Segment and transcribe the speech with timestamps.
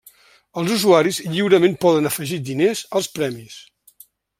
[0.61, 3.65] Els usuaris lliurement poden afegir diners als premis.